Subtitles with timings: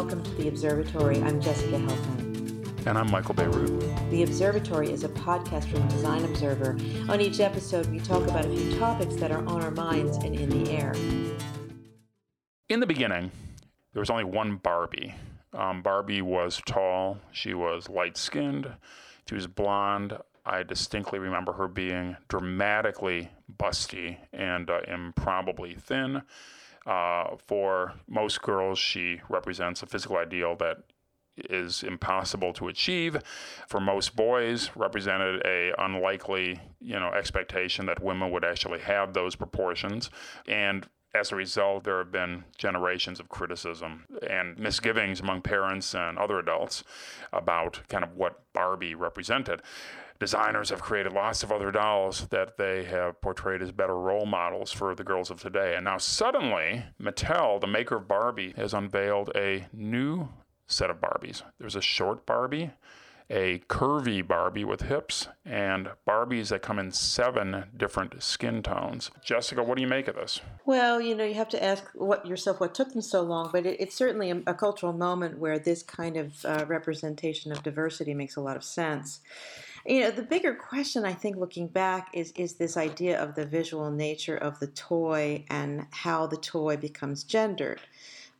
[0.00, 1.22] welcome to The Observatory.
[1.22, 2.86] I'm Jessica Helfand.
[2.86, 4.10] And I'm Michael Bierut.
[4.10, 6.78] The Observatory is a podcast from Design Observer.
[7.10, 10.34] On each episode, we talk about a few topics that are on our minds and
[10.34, 10.94] in the air.
[12.70, 13.30] In the beginning,
[13.92, 15.14] there was only one Barbie.
[15.52, 18.72] Um, Barbie was tall, she was light skinned,
[19.28, 20.16] she was blonde.
[20.46, 26.22] I distinctly remember her being dramatically busty and uh, improbably thin.
[26.86, 30.78] Uh, for most girls, she represents a physical ideal that
[31.48, 33.16] is impossible to achieve.
[33.68, 39.36] For most boys, represented a unlikely, you know, expectation that women would actually have those
[39.36, 40.10] proportions.
[40.46, 46.18] And as a result, there have been generations of criticism and misgivings among parents and
[46.18, 46.84] other adults
[47.32, 49.62] about kind of what Barbie represented
[50.20, 54.70] designers have created lots of other dolls that they have portrayed as better role models
[54.70, 55.74] for the girls of today.
[55.74, 60.28] And now suddenly, Mattel, the maker of Barbie, has unveiled a new
[60.68, 61.42] set of Barbies.
[61.58, 62.70] There's a short Barbie,
[63.30, 69.10] a curvy Barbie with hips, and Barbies that come in seven different skin tones.
[69.24, 70.40] Jessica, what do you make of this?
[70.66, 73.64] Well, you know, you have to ask what yourself what took them so long, but
[73.64, 78.14] it, it's certainly a, a, cultural moment where this kind of uh, representation of diversity
[78.14, 79.20] makes a lot of sense.
[79.86, 83.46] You know, the bigger question I think looking back is is this idea of the
[83.46, 87.80] visual nature of the toy and how the toy becomes gendered.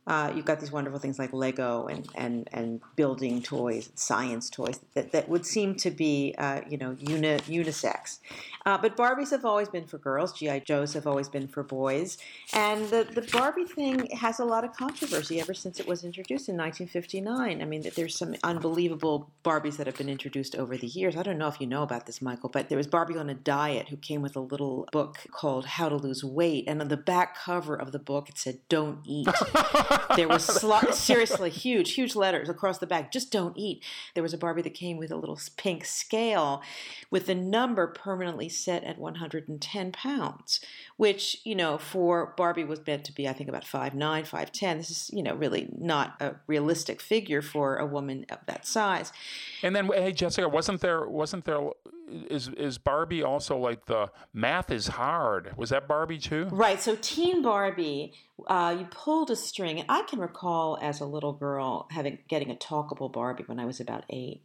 [0.07, 4.79] Uh, you've got these wonderful things like Lego and, and, and building toys, science toys
[4.95, 8.17] that, that would seem to be, uh, you know, uni, unisex.
[8.65, 10.33] Uh, but Barbies have always been for girls.
[10.33, 12.17] GI Joes have always been for boys.
[12.53, 16.47] And the, the Barbie thing has a lot of controversy ever since it was introduced
[16.49, 17.61] in 1959.
[17.61, 21.15] I mean, there's some unbelievable Barbies that have been introduced over the years.
[21.15, 23.33] I don't know if you know about this, Michael, but there was Barbie on a
[23.33, 26.97] diet who came with a little book called How to Lose Weight, and on the
[26.97, 29.27] back cover of the book it said "Don't eat."
[30.15, 33.11] there was sl- seriously huge, huge letters across the back.
[33.11, 33.83] Just don't eat.
[34.13, 36.61] There was a Barbie that came with a little pink scale
[37.09, 40.59] with the number permanently set at 110 pounds,
[40.97, 44.77] which, you know, for Barbie was meant to be, I think, about 5'9, 5'10.
[44.77, 49.11] This is, you know, really not a realistic figure for a woman of that size.
[49.63, 51.69] And then, hey, Jessica, wasn't there, wasn't there,
[52.29, 55.55] is is Barbie also like the math is hard?
[55.57, 56.45] Was that Barbie too?
[56.51, 56.81] Right.
[56.81, 58.13] So Teen Barbie,
[58.47, 62.51] uh, you pulled a string, and I can recall as a little girl having getting
[62.51, 64.41] a talkable Barbie when I was about eight.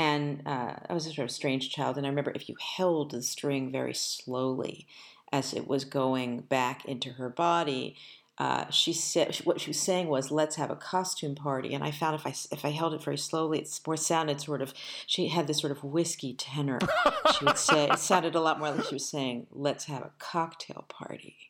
[0.00, 3.10] And uh, I was a sort of strange child, and I remember if you held
[3.10, 4.86] the string very slowly
[5.30, 7.96] as it was going back into her body,
[8.38, 11.90] uh, she said what she was saying was, "Let's have a costume party." And I
[11.90, 14.72] found if I if I held it very slowly, it more sounded sort of.
[15.06, 16.78] She had this sort of whiskey tenor.
[17.38, 20.12] she would say it sounded a lot more like she was saying, "Let's have a
[20.18, 21.49] cocktail party."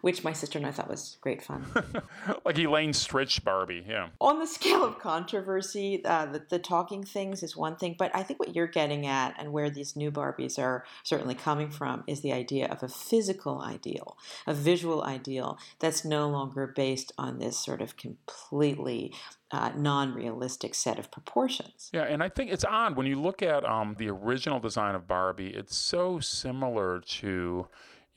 [0.00, 1.64] Which my sister and I thought was great fun.
[2.44, 4.08] like Elaine Stritch Barbie, yeah.
[4.20, 8.22] On the scale of controversy, uh, the, the talking things is one thing, but I
[8.22, 12.20] think what you're getting at and where these new Barbies are certainly coming from is
[12.20, 14.16] the idea of a physical ideal,
[14.46, 19.12] a visual ideal that's no longer based on this sort of completely
[19.52, 21.90] uh, non-realistic set of proportions.
[21.92, 25.08] Yeah, and I think it's odd when you look at um, the original design of
[25.08, 25.48] Barbie.
[25.48, 27.66] It's so similar to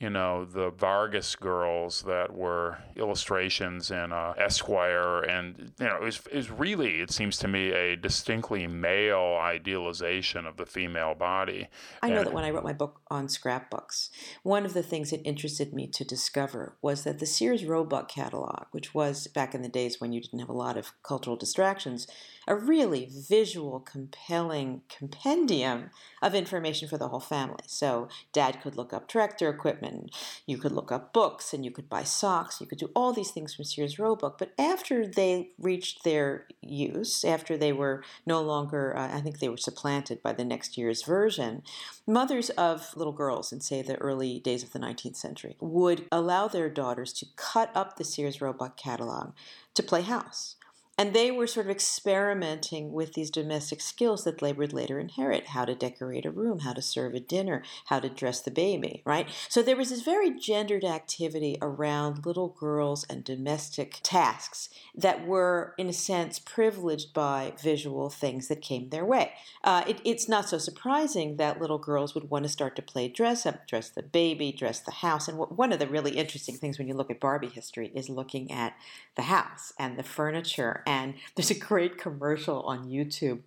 [0.04, 5.20] you know, the Vargas girls that were illustrations in uh, Esquire.
[5.20, 9.38] And, you know, it was, it was really, it seems to me, a distinctly male
[9.40, 11.68] idealization of the female body.
[12.02, 14.10] I know and, that when I wrote my book on scrapbooks,
[14.42, 18.66] one of the things that interested me to discover was that the Sears Roebuck catalog,
[18.72, 22.06] which was back in the days when you didn't have a lot of cultural distractions,
[22.46, 25.90] a really visual, compelling compendium
[26.22, 27.64] of information for the whole family.
[27.66, 30.14] So dad could look up tractor equipment,
[30.46, 33.30] you could look up books, and you could buy socks, you could do all these
[33.30, 34.38] things from Sears Roebuck.
[34.38, 39.48] But after they reached their use, after they were no longer, uh, I think they
[39.48, 41.62] were supplanted by the next year's version,
[42.06, 46.48] mothers of little girls in, say, the early days of the 19th century would allow
[46.48, 49.32] their daughters to cut up the Sears Roebuck catalog
[49.74, 50.56] to play house.
[50.96, 55.48] And they were sort of experimenting with these domestic skills that they would later inherit
[55.48, 59.02] how to decorate a room, how to serve a dinner, how to dress the baby,
[59.04, 59.28] right?
[59.48, 65.74] So there was this very gendered activity around little girls and domestic tasks that were,
[65.78, 69.32] in a sense, privileged by visual things that came their way.
[69.64, 73.08] Uh, it, it's not so surprising that little girls would want to start to play
[73.08, 75.26] dress up, dress the baby, dress the house.
[75.26, 78.52] And one of the really interesting things when you look at Barbie history is looking
[78.52, 78.76] at
[79.16, 83.40] the house and the furniture And there's a great commercial on YouTube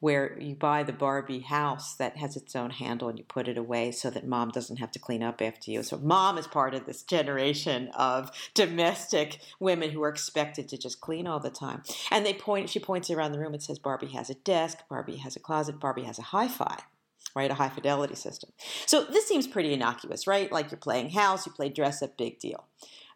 [0.00, 3.56] where you buy the Barbie house that has its own handle and you put it
[3.56, 5.82] away so that mom doesn't have to clean up after you.
[5.82, 11.00] So mom is part of this generation of domestic women who are expected to just
[11.00, 11.82] clean all the time.
[12.10, 15.16] And they point she points around the room and says Barbie has a desk, Barbie
[15.16, 16.78] has a closet, Barbie has a hi-fi
[17.34, 17.50] right?
[17.50, 18.50] A high fidelity system.
[18.86, 20.52] So this seems pretty innocuous, right?
[20.52, 22.64] Like you're playing house, you play dress up, big deal.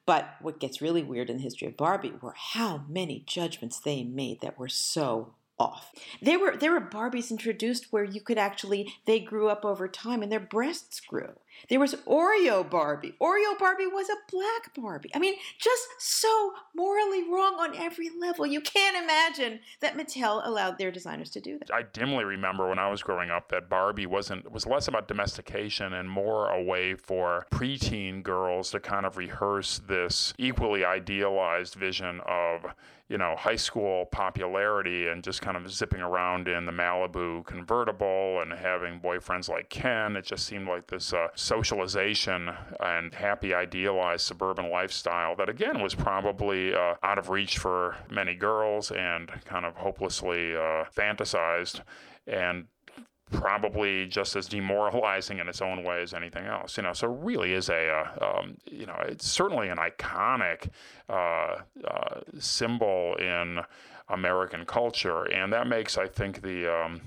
[0.08, 4.04] But what gets really weird in the history of Barbie were how many judgments they
[4.04, 5.92] made that were so off.
[6.22, 10.22] There were there were Barbies introduced where you could actually they grew up over time
[10.22, 11.30] and their breasts grew.
[11.68, 13.14] There was Oreo Barbie.
[13.20, 15.10] Oreo Barbie was a black Barbie.
[15.14, 18.46] I mean, just so morally wrong on every level.
[18.46, 21.74] You can't imagine that Mattel allowed their designers to do that.
[21.74, 25.92] I dimly remember when I was growing up that Barbie wasn't was less about domestication
[25.92, 32.20] and more a way for preteen girls to kind of rehearse this equally idealized vision
[32.26, 32.66] of
[33.08, 38.40] you know, high school popularity and just kind of zipping around in the Malibu convertible
[38.42, 40.14] and having boyfriends like Ken.
[40.14, 42.50] It just seemed like this uh, socialization
[42.80, 48.34] and happy, idealized suburban lifestyle that, again, was probably uh, out of reach for many
[48.34, 51.80] girls and kind of hopelessly uh, fantasized.
[52.26, 52.66] And
[53.30, 56.76] probably just as demoralizing in its own way as anything else.
[56.76, 60.68] You know, so really is a, uh, um, you know, it's certainly an iconic
[61.08, 63.60] uh, uh, symbol in
[64.08, 67.00] American culture, and that makes, I think, the um,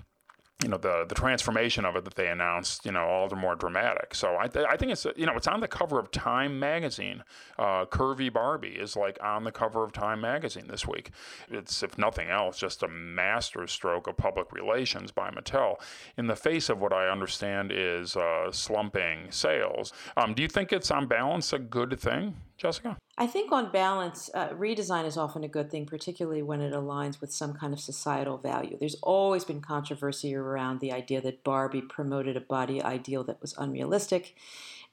[0.64, 3.56] you know the the transformation of it that they announced you know all the more
[3.56, 4.14] dramatic.
[4.16, 7.24] So i, th- I think it's you know it's on the cover of time magazine.
[7.58, 11.12] Uh, curvy barbie is like on the cover of time magazine this week.
[11.50, 15.78] It's if nothing else just a masterstroke of public relations by mattel.
[16.18, 20.74] In the face of what i understand is uh, slumping sales um, do you think
[20.74, 22.96] it's on balance a good thing Jessica?
[23.18, 27.20] I think, on balance, uh, redesign is often a good thing, particularly when it aligns
[27.20, 28.78] with some kind of societal value.
[28.80, 33.56] There's always been controversy around the idea that Barbie promoted a body ideal that was
[33.58, 34.36] unrealistic,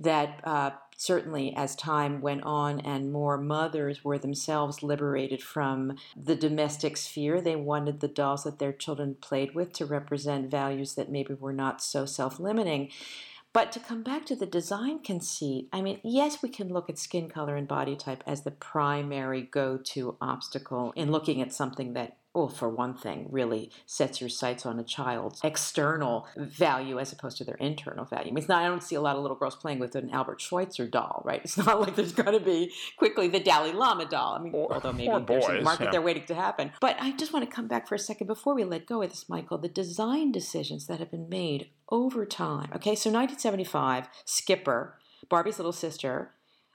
[0.01, 6.37] that uh, certainly as time went on and more mothers were themselves liberated from the
[6.37, 11.11] domestic sphere, they wanted the dolls that their children played with to represent values that
[11.11, 12.91] maybe were not so self limiting.
[13.55, 16.99] But to come back to the design conceit, I mean, yes, we can look at
[16.99, 21.95] skin color and body type as the primary go to obstacle in looking at something
[21.95, 27.13] that well, for one thing, really sets your sights on a child's external value as
[27.13, 28.31] opposed to their internal value.
[28.31, 30.41] I mean, not, I don't see a lot of little girls playing with an Albert
[30.41, 31.41] Schweitzer doll, right?
[31.49, 34.35] It's not like there's going to be quickly the Dalai Lama doll.
[34.35, 35.91] I mean, or, although maybe there's boys, a market yeah.
[35.93, 36.73] there waiting to happen.
[36.81, 39.09] But I just want to come back for a second before we let go of
[39.09, 39.57] this, Michael.
[39.57, 42.71] The design decisions that have been made over time.
[42.75, 44.99] Okay, so 1975, Skipper,
[45.29, 46.33] Barbie's little sister,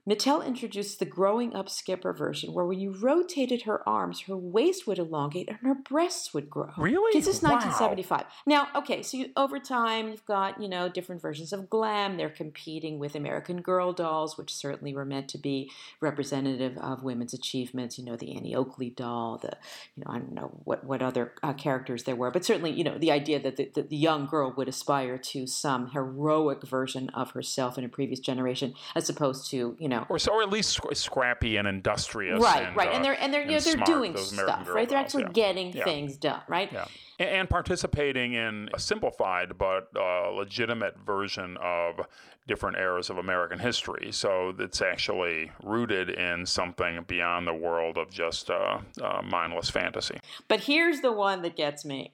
[0.07, 4.85] Mattel introduced the growing up skipper version where when you rotated her arms, her waist
[4.85, 6.71] would elongate and her breasts would grow.
[6.77, 7.17] Really?
[7.17, 8.25] This is 1975.
[8.45, 12.17] Now, okay, so you, over time, you've got, you know, different versions of glam.
[12.17, 15.71] They're competing with American Girl dolls, which certainly were meant to be
[16.01, 17.97] representative of women's achievements.
[17.97, 19.55] You know, the Annie Oakley doll, the,
[19.95, 22.83] you know, I don't know what, what other uh, characters there were, but certainly, you
[22.83, 27.07] know, the idea that the, the, the young girl would aspire to some heroic version
[27.11, 30.41] of herself in a previous generation as opposed to, you know, know, or so, or
[30.41, 32.67] at least scrappy and industrious, right?
[32.67, 34.87] And, right, uh, and they're and they're you know they're smart, doing stuff, right?
[34.87, 35.33] They're actually yeah.
[35.33, 35.83] getting yeah.
[35.83, 36.71] things done, right?
[36.71, 36.85] Yeah.
[37.19, 42.01] And, and participating in a simplified but uh, legitimate version of
[42.47, 44.11] different eras of American history.
[44.11, 50.19] So it's actually rooted in something beyond the world of just uh, uh, mindless fantasy.
[50.47, 52.13] But here's the one that gets me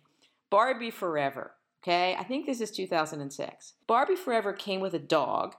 [0.50, 1.54] Barbie Forever.
[1.82, 3.74] Okay, I think this is 2006.
[3.88, 5.56] Barbie Forever came with a dog,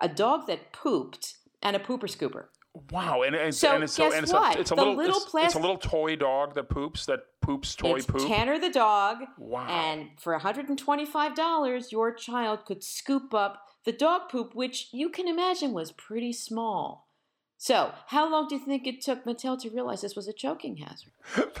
[0.00, 2.46] a dog that pooped, and a pooper scooper.
[2.90, 4.56] Wow, and, and so and it's, guess so, and it's what?
[4.56, 7.06] A, it's a the little, little it's, plastic, it's, a little toy dog that poops
[7.06, 8.26] that poops toy it's poop.
[8.26, 9.18] Tanner the dog.
[9.38, 9.66] Wow.
[9.68, 15.72] And for $125, your child could scoop up the dog poop, which you can imagine
[15.72, 17.08] was pretty small.
[17.56, 20.78] So, how long do you think it took Mattel to realize this was a choking
[20.78, 21.12] hazard?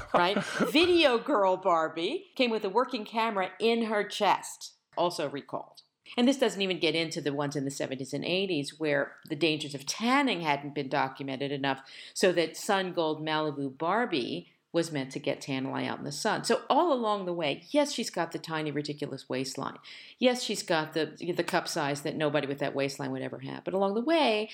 [0.14, 0.42] right?
[0.70, 5.82] Video Girl Barbie came with a working camera in her chest, also recalled.
[6.16, 9.36] And this doesn't even get into the ones in the 70s and 80s where the
[9.36, 11.82] dangers of tanning hadn't been documented enough
[12.12, 16.10] so that Sun Gold Malibu Barbie was meant to get tan lie out in the
[16.10, 16.42] sun.
[16.42, 19.78] So all along the way, yes, she's got the tiny, ridiculous waistline.
[20.18, 23.62] Yes, she's got the the cup size that nobody with that waistline would ever have.
[23.64, 24.50] But along the way,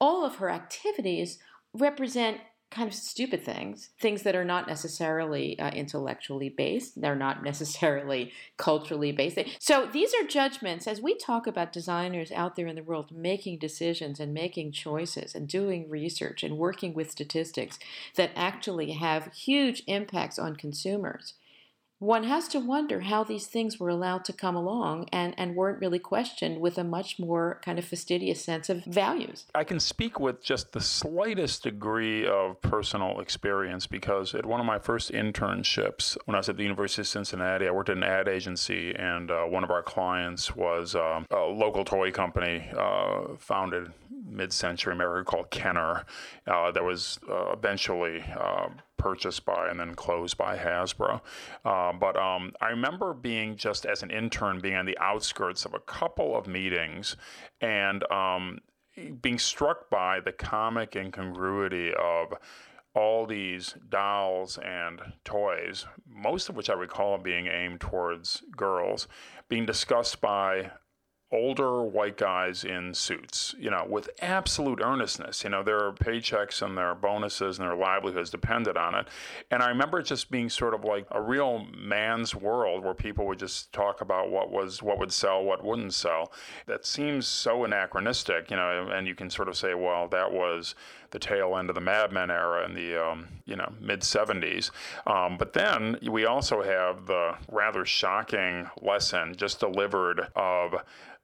[0.00, 1.38] all of her activities
[1.74, 2.38] represent
[2.70, 8.32] kind of stupid things, things that are not necessarily uh, intellectually based, they're not necessarily
[8.56, 9.38] culturally based.
[9.60, 13.58] So these are judgments as we talk about designers out there in the world making
[13.58, 17.78] decisions and making choices and doing research and working with statistics
[18.16, 21.34] that actually have huge impacts on consumers
[21.98, 25.80] one has to wonder how these things were allowed to come along and, and weren't
[25.80, 29.46] really questioned with a much more kind of fastidious sense of values.
[29.54, 34.66] I can speak with just the slightest degree of personal experience because at one of
[34.66, 38.04] my first internships, when I was at the University of Cincinnati, I worked at an
[38.04, 43.36] ad agency, and uh, one of our clients was uh, a local toy company uh,
[43.38, 43.92] founded
[44.34, 46.04] mid-century America called Kenner
[46.46, 51.20] uh, that was uh, eventually uh, purchased by and then closed by Hasbro.
[51.64, 55.74] Uh, but um, I remember being just as an intern, being on the outskirts of
[55.74, 57.16] a couple of meetings
[57.60, 58.58] and um,
[59.20, 62.34] being struck by the comic incongruity of
[62.94, 69.08] all these dolls and toys, most of which I recall being aimed towards girls,
[69.48, 70.70] being discussed by
[71.34, 75.42] older white guys in suits, you know, with absolute earnestness.
[75.42, 79.08] You know, their paychecks and their bonuses and their livelihoods depended on it.
[79.50, 83.26] And I remember it just being sort of like a real man's world where people
[83.26, 86.32] would just talk about what was what would sell, what wouldn't sell.
[86.66, 90.74] That seems so anachronistic, you know, and you can sort of say, well, that was
[91.10, 94.70] the tail end of the Mad Men era in the um, you know mid 70s.
[95.06, 100.74] Um, but then we also have the rather shocking lesson just delivered of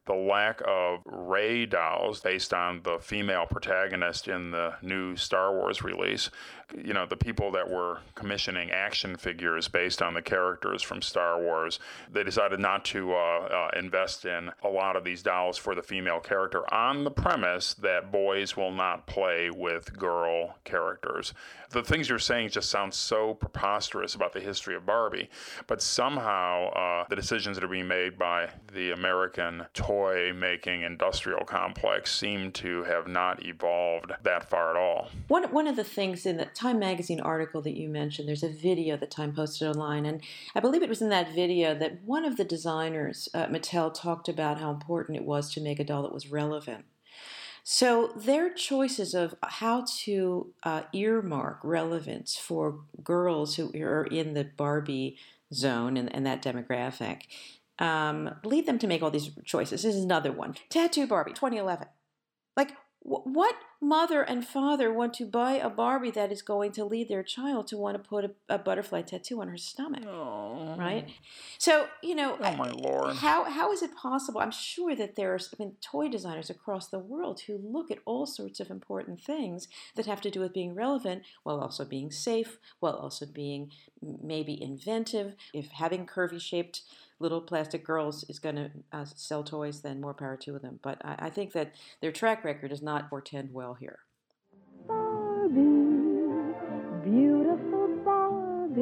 [0.06, 5.82] the lack of Rey dolls based on the female protagonist in the new Star Wars
[5.82, 6.30] release.
[6.74, 11.40] You know, the people that were commissioning action figures based on the characters from Star
[11.40, 11.80] Wars,
[12.10, 15.82] they decided not to uh, uh, invest in a lot of these dolls for the
[15.82, 21.34] female character on the premise that boys will not play with girl characters.
[21.70, 25.28] The things you're saying just sound so preposterous about the history of Barbie,
[25.66, 29.89] but somehow uh, the decisions that are being made by the American toy
[30.32, 35.10] making industrial complex seem to have not evolved that far at all.
[35.28, 38.48] One, one of the things in the Time Magazine article that you mentioned, there's a
[38.48, 40.22] video that Time posted online, and
[40.54, 44.28] I believe it was in that video that one of the designers, uh, Mattel, talked
[44.28, 46.84] about how important it was to make a doll that was relevant.
[47.62, 54.44] So their choices of how to uh, earmark relevance for girls who are in the
[54.44, 55.18] Barbie
[55.52, 57.22] zone and, and that demographic
[57.80, 59.82] um, lead them to make all these choices.
[59.82, 60.54] This is another one.
[60.68, 61.88] Tattoo Barbie, 2011.
[62.56, 62.72] Like,
[63.02, 67.22] what mother and father want to buy a Barbie that is going to lead their
[67.22, 70.04] child to want to put a, a butterfly tattoo on her stomach?
[70.06, 70.76] Oh.
[70.78, 71.08] Right?
[71.56, 73.16] So, you know, oh my lord.
[73.16, 74.42] How, how is it possible?
[74.42, 78.26] I'm sure that there's I mean, toy designers across the world who look at all
[78.26, 82.58] sorts of important things that have to do with being relevant while also being safe,
[82.80, 83.70] while also being
[84.02, 85.36] maybe inventive.
[85.54, 86.82] If having curvy shaped
[87.20, 90.80] little plastic girls is going to uh, sell toys, then more power to them.
[90.82, 93.98] But I, I, think that their track record does not portend well here.
[94.88, 95.54] Barbie,
[97.04, 98.80] beautiful Barbie,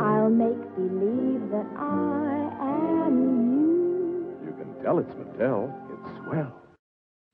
[0.00, 3.16] I'll make believe that I am
[3.52, 4.46] you.
[4.46, 5.74] You can tell it's Mattel.
[5.90, 6.65] It's swell.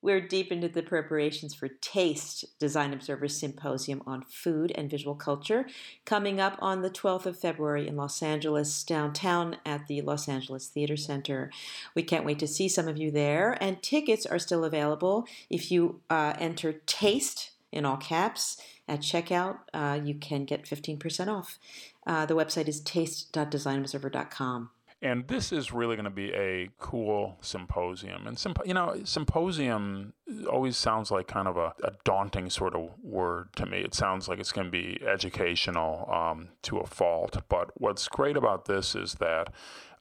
[0.02, 5.66] We're deep into the preparations for Taste Design Observer Symposium on Food and Visual Culture,
[6.04, 10.66] coming up on the 12th of February in Los Angeles, downtown at the Los Angeles
[10.66, 11.52] Theater Center.
[11.94, 15.24] We can't wait to see some of you there, and tickets are still available.
[15.48, 21.28] If you uh, enter TASTE in all caps at checkout, uh, you can get 15%
[21.28, 21.60] off.
[22.04, 24.70] Uh, the website is taste.designobserver.com.
[25.02, 28.28] And this is really going to be a cool symposium.
[28.28, 30.12] And, symp- you know, symposium
[30.48, 33.78] always sounds like kind of a, a, daunting sort of word to me.
[33.78, 37.36] It sounds like it's going to be educational um, to a fault.
[37.48, 39.52] But what's great about this is that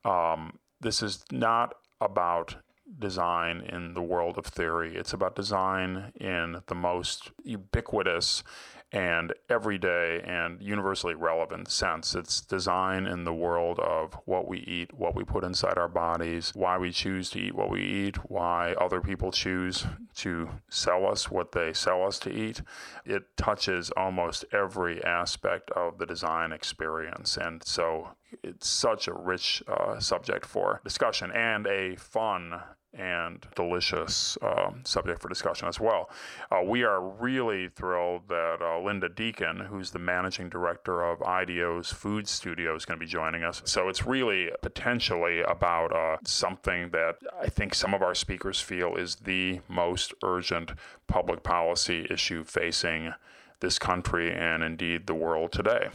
[0.06, 2.58] um, this is not about
[3.00, 8.44] design in the world of theory, it's about design in the most ubiquitous
[8.92, 12.14] and everyday and universally relevant sense.
[12.14, 16.52] It's design in the world of what we eat, what we put inside our bodies,
[16.54, 21.32] why we choose to eat what we eat, why other people choose to sell us
[21.32, 22.62] what they sell us to eat.
[23.06, 27.38] It touches almost every aspect of the design experience.
[27.38, 28.10] And so
[28.44, 32.62] it's such a rich uh, subject for discussion and a fun
[32.94, 36.10] and delicious uh, subject for discussion as well.
[36.52, 41.92] Uh, we are really thrilled that uh, Linda Deacon, who's the managing director of IDEO's
[41.92, 43.62] Food Studio, is going to be joining us.
[43.66, 48.96] So it's really potentially about uh, something that I think some of our speakers feel
[48.96, 50.72] is the most urgent
[51.08, 53.14] public policy issue facing
[53.62, 55.90] this country and indeed the world today.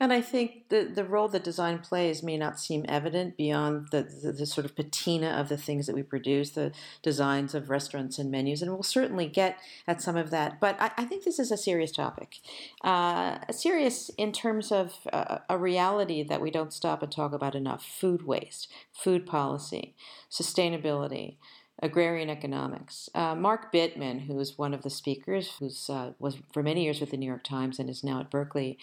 [0.00, 4.02] And I think the, the role that design plays may not seem evident beyond the,
[4.02, 6.72] the, the, sort of patina of the things that we produce, the
[7.02, 10.60] designs of restaurants and menus, and we'll certainly get at some of that.
[10.60, 12.36] But I, I think this is a serious topic.
[12.82, 17.54] Uh, serious in terms of uh, a reality that we don't stop and talk about
[17.54, 19.94] enough food waste, food policy,
[20.30, 21.36] sustainability
[21.82, 23.10] agrarian economics.
[23.14, 27.00] Uh, Mark Bittman, who is one of the speakers, who uh, was for many years
[27.00, 28.78] with the New York Times and is now at Berkeley,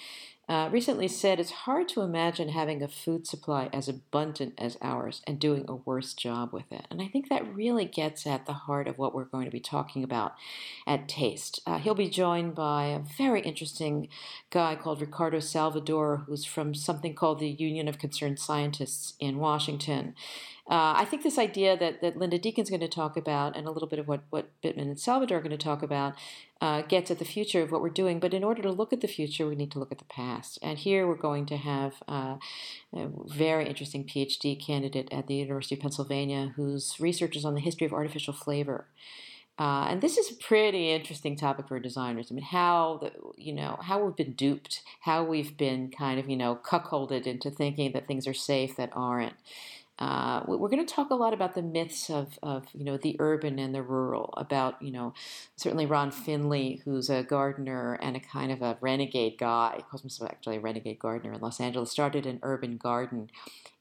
[0.49, 5.21] uh, recently said it's hard to imagine having a food supply as abundant as ours
[5.27, 6.87] and doing a worse job with it.
[6.89, 9.59] And I think that really gets at the heart of what we're going to be
[9.59, 10.33] talking about
[10.87, 11.61] at Taste.
[11.67, 14.09] Uh, he'll be joined by a very interesting
[14.49, 20.15] guy called Ricardo Salvador, who's from something called the Union of Concerned Scientists in Washington.
[20.69, 23.71] Uh, I think this idea that, that Linda Deacon's going to talk about, and a
[23.71, 26.13] little bit of what, what Bittman and Salvador are going to talk about,
[26.61, 28.19] uh, gets at the future of what we're doing.
[28.19, 30.59] But in order to look at the future, we need to look at the past.
[30.61, 32.37] And here we're going to have uh,
[32.93, 37.61] a very interesting PhD candidate at the University of Pennsylvania whose research is on the
[37.61, 38.87] history of artificial flavor.
[39.59, 42.29] Uh, and this is a pretty interesting topic for designers.
[42.31, 46.29] I mean, how the, you know how we've been duped, how we've been kind of
[46.29, 49.33] you know cuckolded into thinking that things are safe that aren't.
[49.99, 53.17] Uh, we're going to talk a lot about the myths of, of you know the
[53.19, 54.33] urban and the rural.
[54.37, 55.13] About you know
[55.57, 59.73] certainly Ron Finley, who's a gardener and a kind of a renegade guy.
[59.77, 61.91] He calls himself actually a renegade gardener in Los Angeles.
[61.91, 63.29] Started an urban garden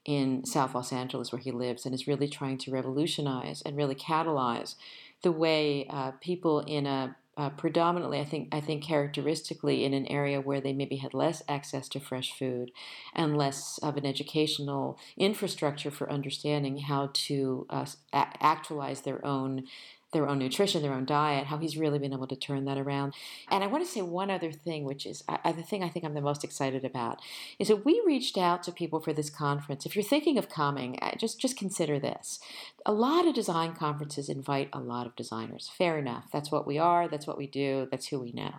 [0.03, 3.95] in South Los Angeles where he lives, and is really trying to revolutionize and really
[3.95, 4.75] catalyze
[5.21, 10.05] the way uh, people in a uh, predominantly, I think, I think characteristically in an
[10.07, 12.69] area where they maybe had less access to fresh food
[13.15, 19.63] and less of an educational infrastructure for understanding how to uh, actualize their own
[20.11, 23.13] their own nutrition, their own diet, how he's really been able to turn that around.
[23.49, 26.05] And I want to say one other thing, which is I, the thing I think
[26.05, 27.21] I'm the most excited about,
[27.59, 29.85] is that we reached out to people for this conference.
[29.85, 32.39] If you're thinking of coming, uh, just just consider this.
[32.85, 35.69] A lot of design conferences invite a lot of designers.
[35.77, 36.25] Fair enough.
[36.31, 37.07] That's what we are.
[37.07, 37.87] That's what we do.
[37.91, 38.55] That's who we know.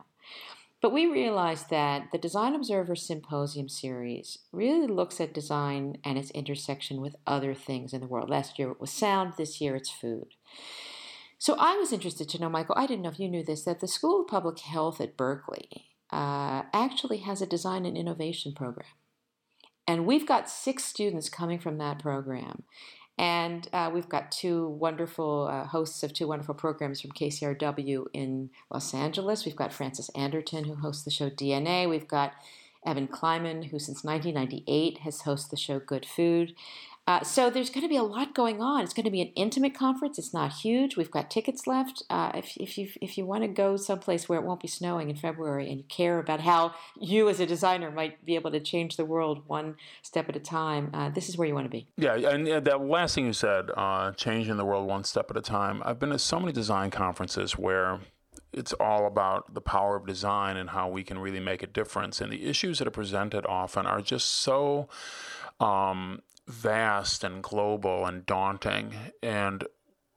[0.80, 6.30] But we realized that the Design Observer Symposium series really looks at design and its
[6.30, 8.30] intersection with other things in the world.
[8.30, 10.28] Last year it was sound, this year it's food.
[11.40, 13.80] So I was interested to know, Michael, I didn't know if you knew this, that
[13.80, 18.90] the School of Public Health at Berkeley uh, actually has a design and innovation program.
[19.88, 22.64] And we've got six students coming from that program.
[23.16, 28.50] And uh, we've got two wonderful uh, hosts of two wonderful programs from KCRW in
[28.70, 29.46] Los Angeles.
[29.46, 31.88] We've got Frances Anderton, who hosts the show DNA.
[31.88, 32.34] We've got
[32.86, 36.54] Evan Kleiman, who since 1998 has hosted the show Good Food.
[37.06, 38.82] Uh, so there's going to be a lot going on.
[38.82, 40.18] It's going to be an intimate conference.
[40.18, 40.96] It's not huge.
[40.96, 42.04] We've got tickets left.
[42.08, 45.10] Uh, if, if you if you want to go someplace where it won't be snowing
[45.10, 48.60] in February and you care about how you as a designer might be able to
[48.60, 51.70] change the world one step at a time, uh, this is where you want to
[51.70, 51.88] be.
[51.96, 55.42] Yeah, and that last thing you said, uh, changing the world one step at a
[55.42, 55.82] time.
[55.84, 57.98] I've been to so many design conferences where
[58.52, 62.20] it's all about the power of design and how we can really make a difference.
[62.20, 64.88] And the issues that are presented often are just so
[65.60, 68.92] um, vast and global and daunting.
[69.22, 69.64] And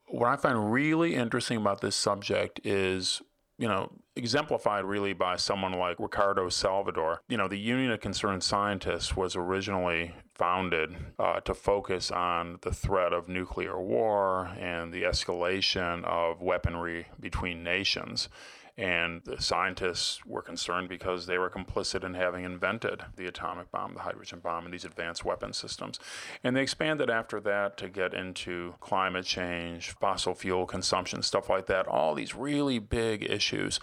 [0.07, 3.21] what I find really interesting about this subject is,
[3.57, 7.21] you know, exemplified really by someone like Ricardo Salvador.
[7.27, 12.71] You know, the Union of Concerned Scientists was originally founded uh, to focus on the
[12.71, 18.29] threat of nuclear war and the escalation of weaponry between nations.
[18.75, 23.93] And the scientists were concerned because they were complicit in having invented the atomic bomb,
[23.93, 25.99] the hydrogen bomb, and these advanced weapon systems.
[26.43, 31.67] And they expanded after that to get into climate change, fossil fuel consumption, stuff like
[31.67, 33.79] that, all these really big issues.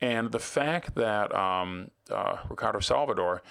[0.00, 3.42] And the fact that um, uh, Ricardo Salvador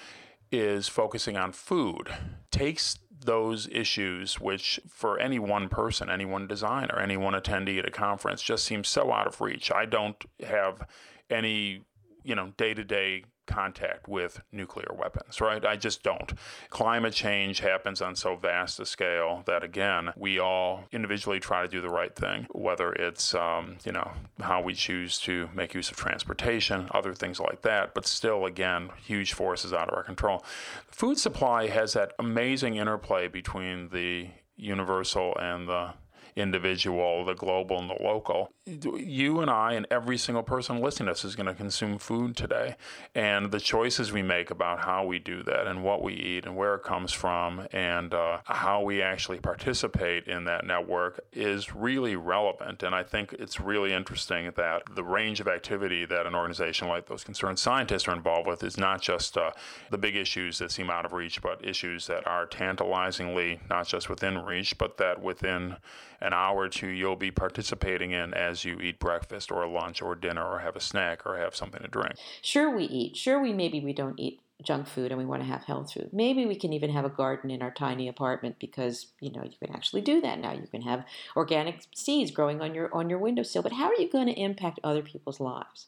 [0.52, 2.10] is focusing on food
[2.52, 7.88] takes those issues, which for any one person, any one designer, any one attendee at
[7.88, 9.72] a conference, just seems so out of reach.
[9.72, 10.88] I don't have
[11.30, 11.84] any,
[12.24, 15.66] you know, day to day contact with nuclear weapons, right?
[15.66, 16.34] I just don't.
[16.70, 21.68] Climate change happens on so vast a scale that, again, we all individually try to
[21.68, 25.90] do the right thing, whether it's, um, you know, how we choose to make use
[25.90, 30.44] of transportation, other things like that, but still, again, huge forces out of our control.
[30.92, 35.94] Food supply has that amazing interplay between the universal and the
[36.38, 38.52] individual, the global, and the local.
[38.66, 42.38] You and I, and every single person listening to us, is going to consume food
[42.38, 42.76] today.
[43.16, 46.56] And the choices we make about how we do that, and what we eat, and
[46.56, 52.16] where it comes from, and uh, how we actually participate in that network is really
[52.16, 52.84] relevant.
[52.84, 57.08] And I think it's really interesting that the range of activity that an organization like
[57.08, 59.52] those concerned scientists are involved with is not just uh,
[59.90, 64.10] the big issues that seem out of reach, but issues that are tantalizingly not just
[64.10, 65.78] within reach, but that within
[66.22, 70.16] an hour or two you'll be participating in as you eat breakfast or lunch or
[70.16, 72.16] dinner or have a snack or have something to drink.
[72.42, 73.16] Sure, we eat.
[73.16, 76.10] Sure, we maybe we don't eat junk food and we want to have health food.
[76.12, 79.58] Maybe we can even have a garden in our tiny apartment because you know you
[79.62, 80.52] can actually do that now.
[80.54, 83.62] You can have organic seeds growing on your on your windowsill.
[83.62, 85.88] But how are you going to impact other people's lives?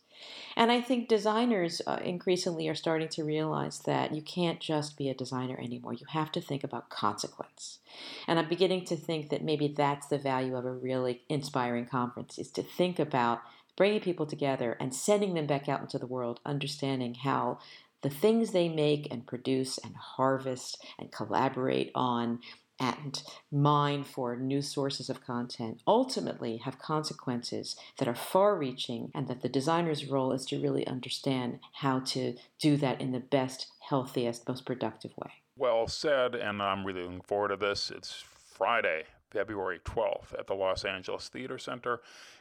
[0.56, 5.10] And I think designers uh, increasingly are starting to realize that you can't just be
[5.10, 5.94] a designer anymore.
[5.94, 7.80] You have to think about consequence.
[8.28, 12.38] And I'm beginning to think that maybe that's the value of a really inspiring conference
[12.38, 13.42] is to think about
[13.78, 17.60] bringing people together and sending them back out into the world, understanding how
[18.02, 22.40] the things they make and produce and harvest and collaborate on
[22.80, 29.28] and mine for new sources of content ultimately have consequences that are far reaching, and
[29.28, 33.68] that the designer's role is to really understand how to do that in the best,
[33.82, 35.32] healthiest, most productive way.
[35.58, 37.92] Well said, and I'm really looking forward to this.
[37.92, 42.00] It's Friday, February 12th at the Los Angeles Theater Center.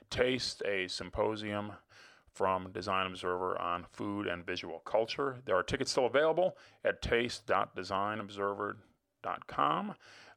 [0.08, 1.72] Taste, a symposium
[2.38, 5.38] from Design Observer on food and visual culture.
[5.44, 9.94] There are tickets still available at taste.designobserver.com.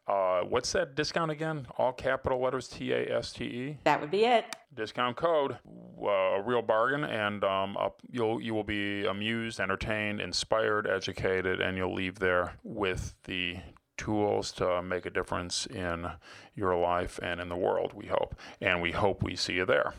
[0.07, 1.67] Uh, what's that discount again?
[1.77, 3.77] All capital letters T A S T E.
[3.83, 4.45] That would be it.
[4.73, 5.59] Discount code,
[6.01, 7.77] uh, a real bargain, and um,
[8.09, 13.57] you'll you will be amused, entertained, inspired, educated, and you'll leave there with the
[13.97, 16.09] tools to make a difference in
[16.55, 17.93] your life and in the world.
[17.93, 19.93] We hope, and we hope we see you there.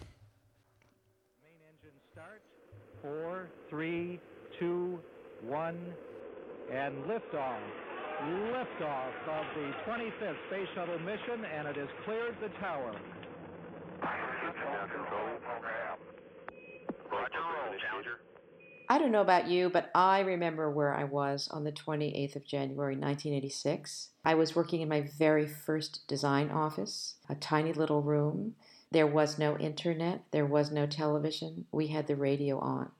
[3.02, 4.20] Four, three,
[4.60, 4.98] two,
[5.44, 5.76] one,
[6.72, 7.58] and liftoff.
[8.22, 12.94] Liftoff of the 25th Space Shuttle mission, and it has cleared the tower.
[18.88, 22.44] I don't know about you, but I remember where I was on the 28th of
[22.44, 24.10] January 1986.
[24.24, 28.54] I was working in my very first design office, a tiny little room
[28.92, 31.66] there was no internet, there was no television.
[31.72, 32.90] We had the radio on.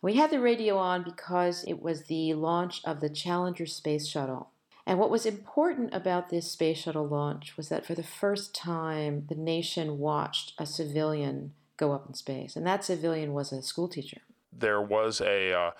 [0.00, 4.50] We had the radio on because it was the launch of the Challenger space shuttle.
[4.86, 9.26] And what was important about this space shuttle launch was that for the first time,
[9.28, 12.56] the nation watched a civilian go up in space.
[12.56, 14.22] And that civilian was a school teacher.
[14.52, 15.52] There was a.
[15.52, 15.70] Uh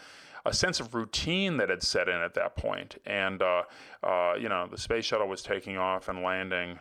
[0.45, 2.97] a sense of routine that had set in at that point.
[3.05, 3.65] And, uh,
[4.03, 6.79] uh, you know, the space shuttle was taking off and landing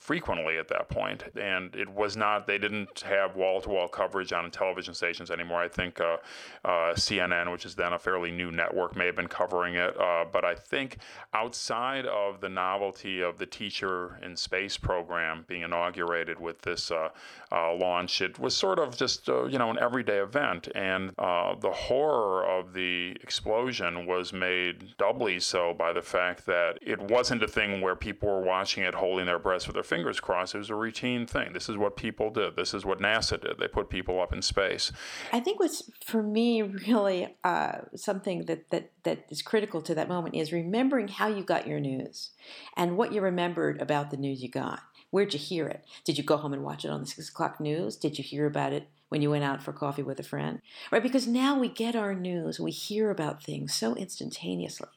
[0.00, 2.46] frequently at that point, and it was not.
[2.46, 5.60] They didn't have wall-to-wall coverage on television stations anymore.
[5.60, 6.16] I think uh,
[6.64, 9.94] uh, CNN, which is then a fairly new network, may have been covering it.
[10.00, 10.96] Uh, but I think
[11.34, 17.10] outside of the novelty of the Teacher in Space program being inaugurated with this uh,
[17.52, 21.72] uh, launch, it was sort of just uh, you know an everyday event, and the
[21.72, 27.48] horror of the explosion was made doubly so by the fact that it wasn't a
[27.48, 30.54] thing where people were watching it holding their breaths with their fingers crossed.
[30.54, 31.52] It was a routine thing.
[31.52, 32.56] This is what people did.
[32.56, 33.58] This is what NASA did.
[33.58, 34.92] They put people up in space.
[35.32, 40.08] I think what's for me really uh, something that, that that is critical to that
[40.08, 42.30] moment is remembering how you got your news
[42.76, 44.80] and what you remembered about the news you got.
[45.10, 45.84] Where'd you hear it?
[46.04, 47.96] Did you go home and watch it on the six o'clock news?
[47.96, 50.60] Did you hear about it when you went out for coffee with a friend?
[50.92, 51.02] Right?
[51.02, 54.88] Because now we get our news, we hear about things so instantaneously.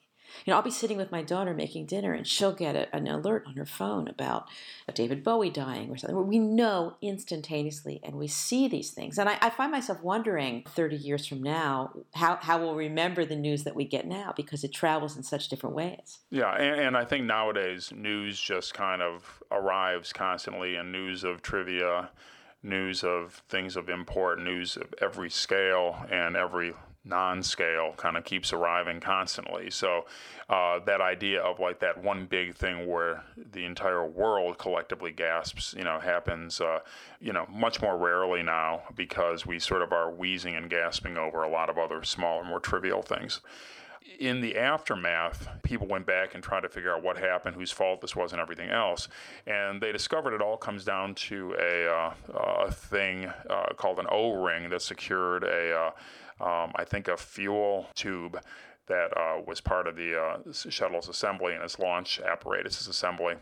[0.46, 3.08] You know, I'll be sitting with my daughter making dinner, and she'll get a, an
[3.08, 4.48] alert on her phone about
[4.94, 6.28] David Bowie dying or something.
[6.28, 9.18] We know instantaneously, and we see these things.
[9.18, 13.36] And I, I find myself wondering, 30 years from now, how, how we'll remember the
[13.36, 16.20] news that we get now because it travels in such different ways.
[16.30, 21.42] Yeah, and, and I think nowadays news just kind of arrives constantly, and news of
[21.42, 22.10] trivia
[22.64, 26.74] news of things of import, news of every scale and every
[27.06, 29.70] non-scale kind of keeps arriving constantly.
[29.70, 30.06] So
[30.50, 35.74] uh, that idea of like that one big thing where the entire world collectively gasps,
[35.78, 36.80] you know, happens, uh,
[37.20, 41.44] you know, much more rarely now because we sort of are wheezing and gasping over
[41.44, 43.42] a lot of other smaller, more trivial things.
[44.20, 48.00] In the aftermath, people went back and tried to figure out what happened, whose fault
[48.02, 49.08] this was, and everything else.
[49.48, 52.14] And they discovered it all comes down to a, uh,
[52.66, 55.92] a thing uh, called an O ring that secured a uh,
[56.42, 58.40] um, I think, a fuel tube
[58.88, 63.36] that uh, was part of the uh, shuttle's assembly and its launch apparatus assembly.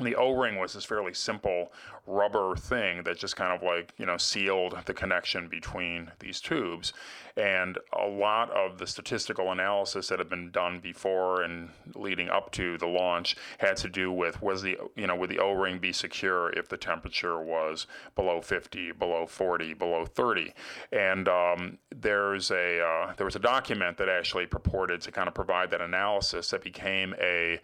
[0.00, 1.70] The O-ring was this fairly simple
[2.06, 6.92] rubber thing that just kind of like you know sealed the connection between these tubes.
[7.36, 12.52] And a lot of the statistical analysis that had been done before and leading up
[12.52, 15.92] to the launch had to do with was the you know would the o-ring be
[15.92, 20.54] secure if the temperature was below 50 below 40 below 30
[20.90, 25.34] and um, there's a uh, there was a document that actually purported to kind of
[25.34, 27.60] provide that analysis that became a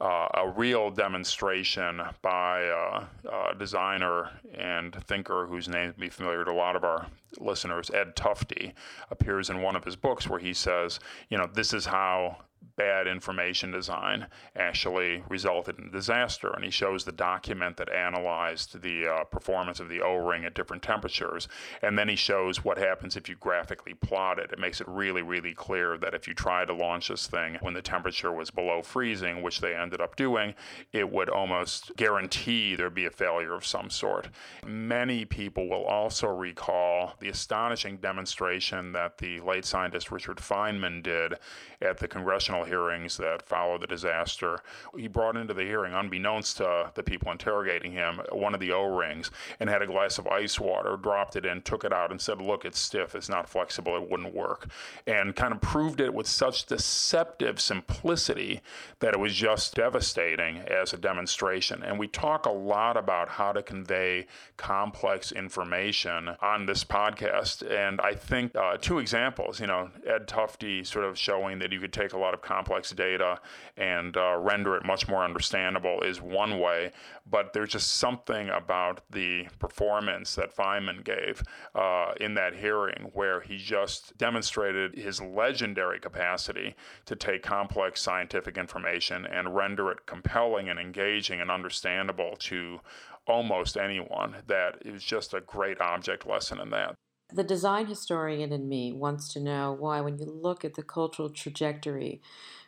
[0.00, 6.44] uh, a real demonstration by uh, a designer and thinker whose name will be familiar
[6.44, 7.06] to a lot of our
[7.38, 8.72] listeners, Ed Tufte,
[9.10, 12.38] appears in one of his books where he says, you know, this is how
[12.76, 16.50] bad information design actually resulted in disaster.
[16.50, 20.54] And he shows the document that analyzed the uh, performance of the O ring at
[20.54, 21.48] different temperatures.
[21.82, 24.50] And then he shows what happens if you graphically plot it.
[24.52, 27.74] It makes it really, really clear that if you try to launch this thing when
[27.74, 30.54] the temperature was below freezing, which they ended up doing,
[30.92, 34.28] it would almost guarantee there'd be a failure of some sort.
[34.66, 41.34] Many people will also recall the astonishing demonstration that the late scientist Richard Feynman did
[41.82, 44.60] at the congressional hearings that followed the disaster.
[44.96, 48.84] He brought into the hearing, unbeknownst to the people interrogating him, one of the O
[48.84, 52.20] rings and had a glass of ice water, dropped it in, took it out, and
[52.20, 54.68] said, Look, it's stiff, it's not flexible, it wouldn't work.
[55.06, 58.60] And kind of proved it with such deceptive simplicity
[59.00, 61.82] that it was just devastating as a demonstration.
[61.82, 67.68] And we talk a lot about how to convey complex information on this podcast.
[67.70, 71.80] And I think uh, two examples, you know, Ed Tufte sort of showing that you
[71.80, 73.38] could take a lot of complex data
[73.76, 76.92] and uh, render it much more understandable is one way.
[77.28, 81.42] But there's just something about the performance that Feynman gave
[81.74, 86.74] uh, in that hearing where he just demonstrated his legendary capacity
[87.06, 92.80] to take complex scientific information and render it compelling and engaging and understandable to
[93.26, 96.96] almost anyone that is just a great object lesson in that.
[97.32, 101.30] The design historian in me wants to know why, when you look at the cultural
[101.30, 102.20] trajectory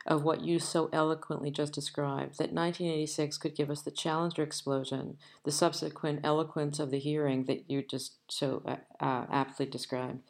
[0.07, 5.17] of what you so eloquently just described, that 1986 could give us the Challenger explosion,
[5.45, 10.21] the subsequent eloquence of the hearing that you just so uh, uh aptly described,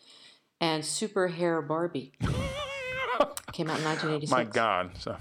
[0.61, 2.13] and Super Hair Barbie
[3.53, 4.31] came out in 1986.
[4.31, 4.91] My God.
[4.99, 5.17] So.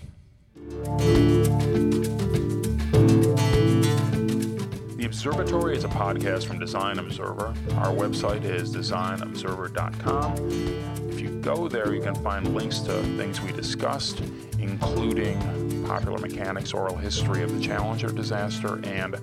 [5.11, 7.53] Observatory is a podcast from Design Observer.
[7.73, 11.09] Our website is designobserver.com.
[11.09, 14.21] If you go there, you can find links to things we discussed,
[14.57, 19.17] including popular mechanics oral history of the Challenger disaster, and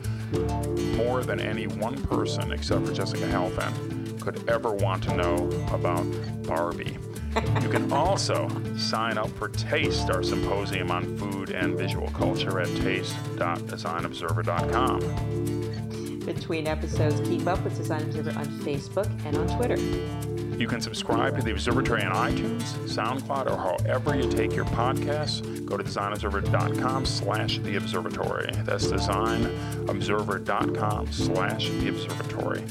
[0.98, 5.36] more than any one person, except for Jessica Helfand, could ever want to know
[5.72, 6.04] about
[6.42, 6.98] Barbie.
[7.62, 8.46] You can also
[8.76, 15.67] sign up for Taste, our symposium on food and visual culture at taste.designobserver.com
[16.34, 19.76] between episodes, keep up with Design Observer on Facebook and on Twitter.
[20.58, 25.64] You can subscribe to the Observatory on iTunes, SoundCloud, or however you take your podcasts.
[25.64, 28.50] Go to designobserver.com slash the observatory.
[28.64, 32.64] That's designobserver.com slash the observatory.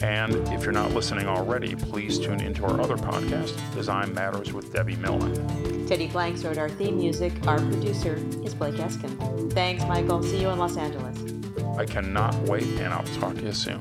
[0.00, 4.72] And if you're not listening already, please tune into our other podcast, Design Matters with
[4.72, 5.86] Debbie Millman.
[5.86, 7.32] Teddy Blanks wrote our theme music.
[7.46, 9.52] Our producer is Blake Eskin.
[9.52, 10.22] Thanks, Michael.
[10.22, 11.39] See you in Los Angeles.
[11.80, 13.80] I cannot wait, and I'll talk to you soon.